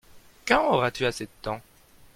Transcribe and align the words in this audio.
Quand 0.47 0.69
auras-tu 0.73 1.05
assez 1.05 1.25
de 1.25 1.29
temps? 1.43 1.61